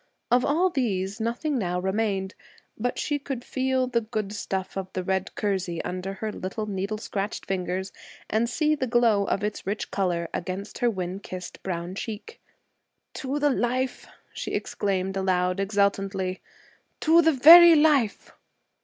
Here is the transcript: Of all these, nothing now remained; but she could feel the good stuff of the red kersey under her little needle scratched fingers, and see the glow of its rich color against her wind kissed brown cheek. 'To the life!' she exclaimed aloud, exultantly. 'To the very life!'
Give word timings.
Of 0.31 0.43
all 0.43 0.71
these, 0.71 1.19
nothing 1.19 1.59
now 1.59 1.79
remained; 1.79 2.33
but 2.75 2.97
she 2.97 3.19
could 3.19 3.43
feel 3.43 3.85
the 3.85 4.01
good 4.01 4.33
stuff 4.33 4.75
of 4.75 4.91
the 4.93 5.03
red 5.03 5.35
kersey 5.35 5.79
under 5.83 6.13
her 6.15 6.31
little 6.31 6.65
needle 6.65 6.97
scratched 6.97 7.45
fingers, 7.45 7.91
and 8.27 8.49
see 8.49 8.73
the 8.73 8.87
glow 8.87 9.25
of 9.25 9.43
its 9.43 9.67
rich 9.67 9.91
color 9.91 10.27
against 10.33 10.79
her 10.79 10.89
wind 10.89 11.21
kissed 11.21 11.61
brown 11.61 11.93
cheek. 11.93 12.41
'To 13.13 13.37
the 13.37 13.51
life!' 13.51 14.07
she 14.33 14.53
exclaimed 14.55 15.15
aloud, 15.15 15.59
exultantly. 15.59 16.41
'To 17.01 17.21
the 17.21 17.31
very 17.33 17.75
life!' 17.75 18.31